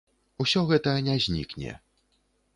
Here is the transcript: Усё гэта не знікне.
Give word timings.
Усё 0.43 0.63
гэта 0.71 0.95
не 1.09 1.15
знікне. 1.27 1.77